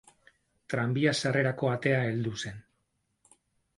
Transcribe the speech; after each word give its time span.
Tranbia 0.73 1.13
sarrerako 1.21 1.71
atea 1.75 2.01
heldu 2.07 2.33
zen. 2.45 2.61